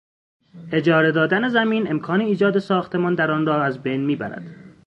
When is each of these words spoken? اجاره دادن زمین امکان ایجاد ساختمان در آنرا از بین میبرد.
اجاره 0.71 1.11
دادن 1.11 1.49
زمین 1.49 1.89
امکان 1.91 2.21
ایجاد 2.21 2.59
ساختمان 2.59 3.15
در 3.15 3.31
آنرا 3.31 3.63
از 3.63 3.83
بین 3.83 4.05
میبرد. 4.05 4.43